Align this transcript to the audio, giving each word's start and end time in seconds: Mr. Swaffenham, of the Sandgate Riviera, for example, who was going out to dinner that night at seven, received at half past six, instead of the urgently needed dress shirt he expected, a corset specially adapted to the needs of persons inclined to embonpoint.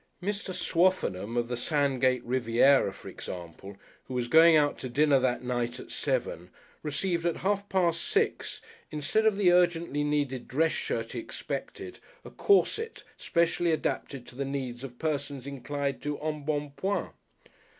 Mr. 0.19 0.51
Swaffenham, 0.51 1.37
of 1.37 1.47
the 1.47 1.55
Sandgate 1.55 2.23
Riviera, 2.25 2.91
for 2.91 3.07
example, 3.07 3.77
who 4.05 4.15
was 4.15 4.27
going 4.27 4.55
out 4.55 4.79
to 4.79 4.89
dinner 4.89 5.19
that 5.19 5.43
night 5.43 5.79
at 5.79 5.91
seven, 5.91 6.49
received 6.81 7.23
at 7.23 7.37
half 7.45 7.69
past 7.69 8.01
six, 8.03 8.61
instead 8.89 9.27
of 9.27 9.37
the 9.37 9.51
urgently 9.51 10.03
needed 10.03 10.47
dress 10.47 10.71
shirt 10.71 11.11
he 11.11 11.19
expected, 11.19 11.99
a 12.25 12.31
corset 12.31 13.03
specially 13.15 13.71
adapted 13.71 14.25
to 14.25 14.35
the 14.35 14.43
needs 14.43 14.83
of 14.83 14.97
persons 14.97 15.45
inclined 15.45 16.01
to 16.01 16.17
embonpoint. 16.17 17.11